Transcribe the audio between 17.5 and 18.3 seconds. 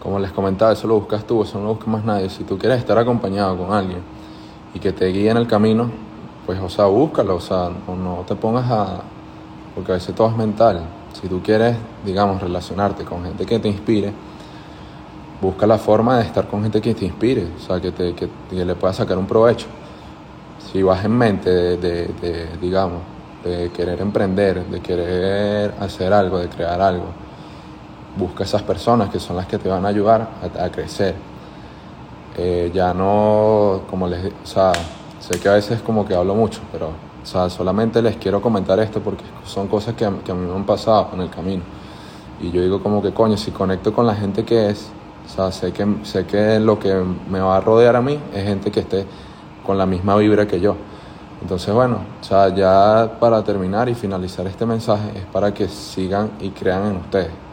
o sea, que, te, que,